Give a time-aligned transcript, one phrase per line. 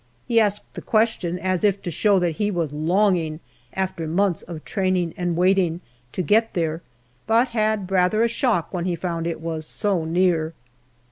[0.27, 3.39] He asked the question as if to show that he was longing,
[3.73, 5.79] after months of training and waiting,
[6.13, 6.81] to get there,
[7.27, 10.55] but had rather a shock when he found it was so near.